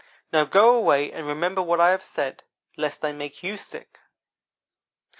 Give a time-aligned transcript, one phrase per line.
[0.33, 2.41] Now go away, and remember what I have said,
[2.75, 3.99] lest I make you sick.